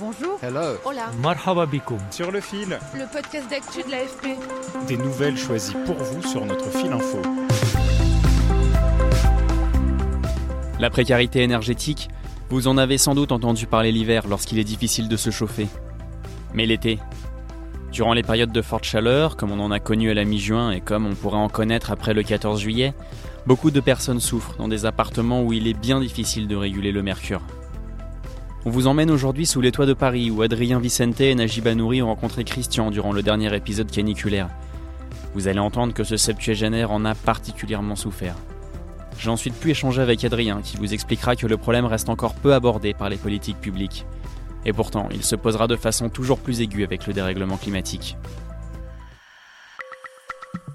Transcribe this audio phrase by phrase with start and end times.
[0.00, 0.38] Bonjour.
[0.42, 0.76] Hello.
[0.84, 1.10] Hola.
[1.22, 1.98] Marhaba bikoum.
[2.10, 4.36] Sur le fil, Le podcast d'actu de l'AFP.
[4.88, 7.22] des nouvelles choisies pour vous sur notre fil info.
[10.80, 12.08] La précarité énergétique,
[12.50, 15.68] vous en avez sans doute entendu parler l'hiver lorsqu'il est difficile de se chauffer.
[16.52, 16.98] Mais l'été
[17.92, 20.80] Durant les périodes de forte chaleur, comme on en a connu à la mi-juin et
[20.80, 22.92] comme on pourrait en connaître après le 14 juillet,
[23.46, 27.04] beaucoup de personnes souffrent dans des appartements où il est bien difficile de réguler le
[27.04, 27.42] mercure.
[28.66, 32.00] On vous emmène aujourd'hui sous les toits de Paris où Adrien Vicente et Najib Anouri
[32.00, 34.48] ont rencontré Christian durant le dernier épisode caniculaire.
[35.34, 38.36] Vous allez entendre que ce septuagénaire en a particulièrement souffert.
[39.18, 42.54] J'ai ensuite pu échanger avec Adrien qui vous expliquera que le problème reste encore peu
[42.54, 44.06] abordé par les politiques publiques.
[44.64, 48.16] Et pourtant, il se posera de façon toujours plus aiguë avec le dérèglement climatique.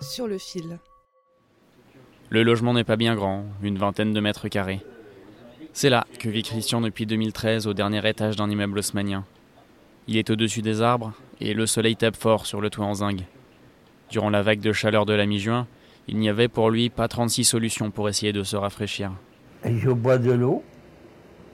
[0.00, 0.80] Sur le fil.
[2.30, 4.80] Le logement n'est pas bien grand, une vingtaine de mètres carrés.
[5.78, 9.26] C'est là que vit Christian depuis 2013 au dernier étage d'un immeuble haussmanien.
[10.08, 13.22] Il est au-dessus des arbres et le soleil tape fort sur le toit en zinc.
[14.08, 15.66] Durant la vague de chaleur de la mi-juin,
[16.08, 19.12] il n'y avait pour lui pas 36 solutions pour essayer de se rafraîchir.
[19.64, 20.64] Et je bois de l'eau,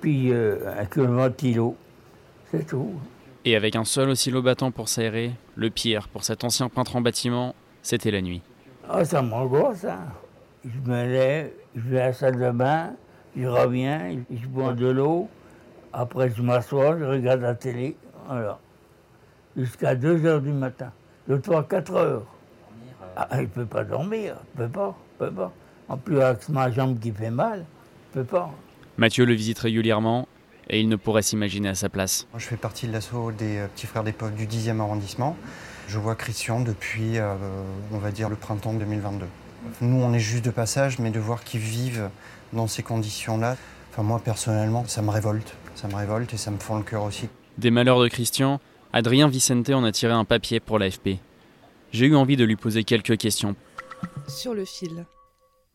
[0.01, 1.77] puis euh, avec le ventilo,
[2.53, 2.92] c'est tout.
[3.45, 7.01] Et avec un seul oscillo battant pour s'aérer, le pire pour cet ancien peintre en
[7.01, 8.42] bâtiment, c'était la nuit.
[8.89, 9.98] Ah, ça m'angoisse, hein.
[10.64, 12.92] Je me lève, je vais à la salle de bain,
[13.36, 15.28] je reviens, je bois de l'eau,
[15.92, 18.58] après je m'assois, je regarde la télé, voilà.
[19.56, 20.92] Jusqu'à 2 heures du matin.
[21.29, 22.27] Le fois 4 heures.
[23.17, 25.52] Ah, il ne peut pas dormir, il ne peut pas, il peut pas.
[25.89, 27.67] En plus, avec ma jambe qui fait mal,
[28.14, 28.51] il ne peut pas.
[28.96, 30.27] Mathieu le visite régulièrement
[30.70, 32.27] et il ne pourrait s'imaginer à sa place.
[32.33, 35.36] Moi, Je fais partie de l'assaut des euh, petits frères des pauvres du 10e arrondissement.
[35.89, 37.34] Je vois Christian depuis, euh,
[37.92, 39.27] on va dire, le printemps 2022.
[39.83, 42.08] Nous, on est juste de passage, mais de voir qu'ils vivent
[42.52, 43.57] dans ces conditions-là,
[43.90, 45.55] enfin, moi, personnellement, ça me révolte.
[45.74, 47.29] Ça me révolte et ça me fend le cœur aussi.
[47.58, 48.61] Des malheurs de Christian,
[48.92, 51.18] Adrien Vicente en a tiré un papier pour l'AFP.
[51.92, 53.57] J'ai eu envie de lui poser quelques questions.
[54.29, 55.07] Sur le fil.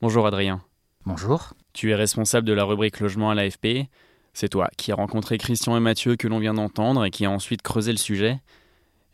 [0.01, 0.61] Bonjour Adrien.
[1.05, 1.53] Bonjour.
[1.73, 3.87] Tu es responsable de la rubrique logement à l'AFP.
[4.33, 7.31] C'est toi qui as rencontré Christian et Mathieu que l'on vient d'entendre et qui a
[7.31, 8.39] ensuite creusé le sujet.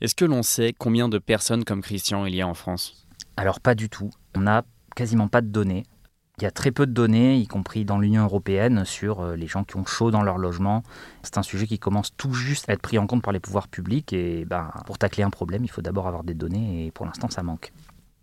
[0.02, 3.08] Est-ce que l'on sait combien de personnes comme Christian il y a en France?
[3.38, 4.10] Alors pas du tout.
[4.36, 4.64] On n'a
[4.96, 5.84] quasiment pas de données.
[6.44, 9.48] Il y a très peu de données, y compris dans l'Union européenne, sur euh, les
[9.48, 10.84] gens qui ont chaud dans leur logement.
[11.22, 13.70] C'est un sujet qui commence tout juste à être pris en compte par les pouvoirs
[13.70, 17.06] publics et ben, pour tacler un problème, il faut d'abord avoir des données et pour
[17.06, 17.72] l'instant ça manque.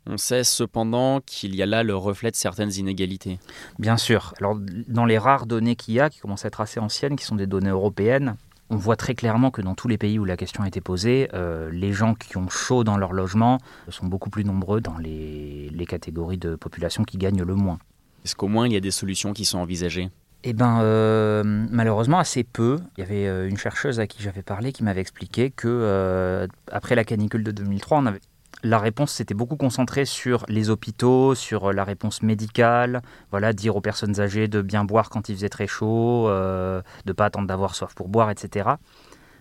[0.04, 3.38] On sait cependant qu'il y a là le reflet de certaines inégalités.
[3.78, 4.34] Bien sûr.
[4.38, 4.58] Alors,
[4.88, 7.36] dans les rares données qu'il y a, qui commencent à être assez anciennes, qui sont
[7.36, 8.36] des données européennes,
[8.68, 11.30] on voit très clairement que dans tous les pays où la question a été posée,
[11.32, 13.56] euh, les gens qui ont chaud dans leur logement
[13.88, 17.78] sont beaucoup plus nombreux dans les, les catégories de population qui gagnent le moins.
[18.24, 20.10] Est-ce qu'au moins il y a des solutions qui sont envisagées?
[20.42, 22.78] Eh bien, euh, malheureusement, assez peu.
[22.96, 26.46] Il y avait euh, une chercheuse à qui j'avais parlé qui m'avait expliqué que euh,
[26.72, 28.20] après la canicule de 2003, on avait
[28.62, 33.00] la réponse s'était beaucoup concentrée sur les hôpitaux, sur la réponse médicale,
[33.30, 37.24] voilà, dire aux personnes âgées de bien boire quand il faisait très chaud, de pas
[37.24, 38.68] attendre d'avoir soif pour boire, etc.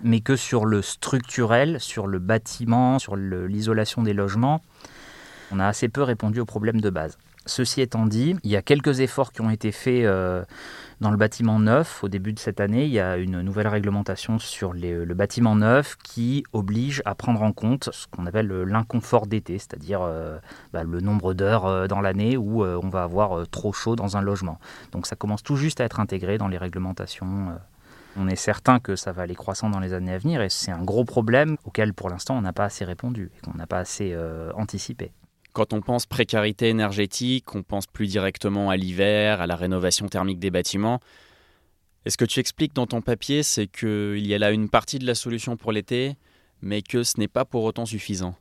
[0.03, 4.61] Mais que sur le structurel, sur le bâtiment, sur l'isolation des logements,
[5.51, 7.17] on a assez peu répondu aux problèmes de base.
[7.45, 10.43] Ceci étant dit, il y a quelques efforts qui ont été faits euh,
[11.01, 12.03] dans le bâtiment neuf.
[12.03, 15.95] Au début de cette année, il y a une nouvelle réglementation sur le bâtiment neuf
[16.03, 20.37] qui oblige à prendre en compte ce qu'on appelle le- l'inconfort d'été, c'est-à-dire euh,
[20.73, 23.95] bah, le nombre d'heures euh, dans l'année où euh, on va avoir euh, trop chaud
[23.95, 24.59] dans un logement.
[24.91, 27.49] Donc ça commence tout juste à être intégré dans les réglementations.
[27.49, 27.53] euh.
[28.17, 30.71] On est certain que ça va aller croissant dans les années à venir et c'est
[30.71, 33.77] un gros problème auquel pour l'instant on n'a pas assez répondu et qu'on n'a pas
[33.79, 35.11] assez euh, anticipé.
[35.53, 40.39] Quand on pense précarité énergétique, on pense plus directement à l'hiver, à la rénovation thermique
[40.39, 40.99] des bâtiments.
[42.05, 44.99] Et ce que tu expliques dans ton papier, c'est qu'il y a là une partie
[44.99, 46.15] de la solution pour l'été,
[46.61, 48.35] mais que ce n'est pas pour autant suffisant?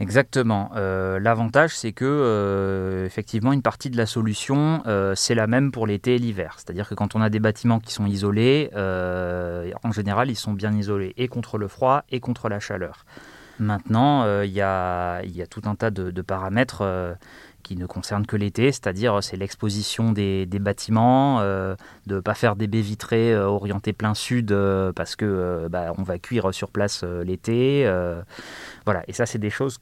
[0.00, 0.70] Exactement.
[0.76, 5.72] Euh, L'avantage, c'est que euh, effectivement, une partie de la solution, euh, c'est la même
[5.72, 6.54] pour l'été et l'hiver.
[6.58, 10.76] C'est-à-dire que quand on a des bâtiments qui sont isolés, en général, ils sont bien
[10.76, 13.04] isolés et contre le froid et contre la chaleur.
[13.58, 17.14] Maintenant, euh, il y, a, tout un tas de, paramètres euh,
[17.62, 21.76] qui ne concerne que l'été, c'est-à-dire c'est l'exposition des, bâtiments, de
[22.06, 24.52] ne pas faire des baies vitrées orientées plein sud
[24.96, 27.88] parce que bah, on va cuire sur place l'été.
[28.84, 29.78] voilà, et ça c'est des choses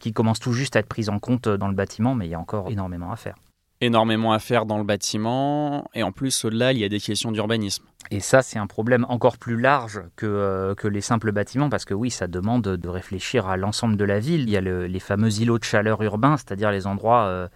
[0.00, 2.34] qui commencent tout juste à être prises en compte dans le bâtiment, mais il y
[2.34, 3.36] a encore énormément à faire
[3.80, 5.88] énormément à faire dans le bâtiment.
[5.94, 7.84] Et en plus, au-delà, il y a des questions d'urbanisme.
[8.10, 11.84] Et ça, c'est un problème encore plus large que, euh, que les simples bâtiments, parce
[11.84, 14.42] que oui, ça demande de réfléchir à l'ensemble de la ville.
[14.42, 17.48] Il y a les fameux îlots de chaleur urbains, c'est-à-dire les endroits, euh,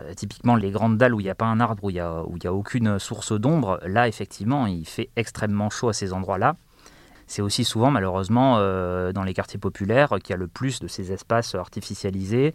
[0.00, 2.00] euh, typiquement les grandes dalles où il n'y a pas un arbre, où il n'y
[2.00, 3.80] a, a aucune source d'ombre.
[3.86, 6.56] Là, effectivement, il fait extrêmement chaud à ces endroits-là.
[7.26, 11.10] C'est aussi souvent, malheureusement, dans les quartiers populaires qu'il y a le plus de ces
[11.10, 12.54] espaces artificialisés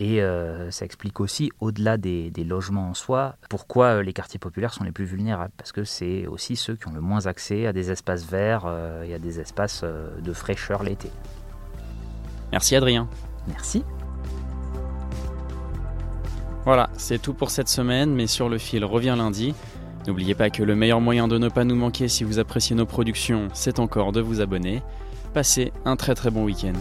[0.00, 4.72] et euh, ça explique aussi, au-delà des, logements en soi, pourquoi euh, les quartiers populaires
[4.72, 5.52] sont les plus vulnérables.
[5.56, 9.02] Parce que c'est aussi ceux qui ont le moins accès à des espaces verts euh,
[9.02, 11.10] et à des espaces de fraîcheur l'été.
[12.52, 13.08] Merci Adrien.
[13.48, 13.84] Merci.
[16.64, 19.54] Voilà, c'est tout pour cette semaine, mais sur le fil revient lundi.
[20.06, 22.86] N'oubliez pas que le meilleur moyen de ne pas nous manquer si vous appréciez nos
[22.86, 24.82] productions, c'est encore de vous abonner.
[25.34, 26.72] Passez un très très bon week-end.